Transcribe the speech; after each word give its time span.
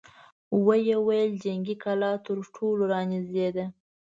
ويې 0.65 0.97
ويل: 1.07 1.31
جنګي 1.43 1.75
کلا 1.83 2.11
تر 2.25 2.37
ټولو 2.55 2.83
را 2.91 3.01
نېږدې 3.09 3.47
ده! 3.55 3.65